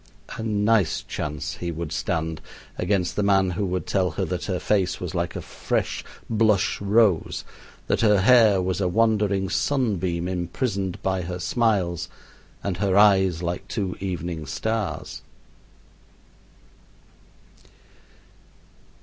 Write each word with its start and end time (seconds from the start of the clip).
A 0.35 0.41
nice 0.41 1.03
chance 1.03 1.57
he 1.57 1.69
would 1.71 1.91
stand 1.91 2.41
against 2.75 3.15
the 3.15 3.21
man 3.21 3.51
who 3.51 3.67
would 3.67 3.85
tell 3.85 4.09
her 4.09 4.25
that 4.25 4.45
her 4.45 4.57
face 4.57 4.99
was 4.99 5.13
like 5.13 5.35
a 5.35 5.43
fresh 5.43 6.03
blush 6.27 6.81
rose, 6.81 7.43
that 7.85 8.01
her 8.01 8.21
hair 8.21 8.59
was 8.63 8.81
a 8.81 8.87
wandering 8.87 9.47
sunbeam 9.47 10.27
imprisoned 10.27 10.99
by 11.03 11.21
her 11.21 11.37
smiles, 11.37 12.09
and 12.63 12.77
her 12.77 12.97
eyes 12.97 13.43
like 13.43 13.67
two 13.67 13.95
evening 14.01 14.47
stars. 14.47 15.21